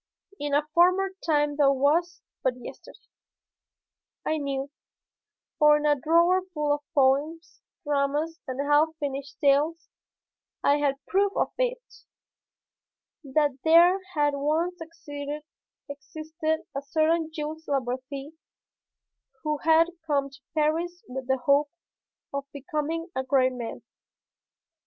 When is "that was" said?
1.57-2.21